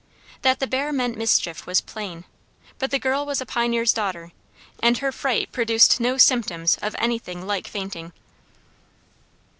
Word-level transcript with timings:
That 0.41 0.59
the 0.59 0.65
bear 0.65 0.91
meant 0.91 1.15
mischief 1.15 1.67
was 1.67 1.79
plain, 1.79 2.25
but 2.79 2.89
the 2.89 2.97
girl 2.97 3.23
was 3.23 3.39
a 3.39 3.45
pioneer's 3.45 3.93
daughter, 3.93 4.31
and 4.81 4.97
her 4.97 5.11
fright 5.11 5.51
produced 5.51 5.99
no 5.99 6.17
symptoms 6.17 6.75
of 6.81 6.95
anything 6.97 7.45
like 7.45 7.67
fainting. 7.67 8.11